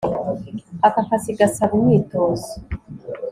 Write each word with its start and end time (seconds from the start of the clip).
Aka 0.87 1.01
kazi 1.07 1.31
gasaba 1.39 1.73
imyitozo 1.79 2.51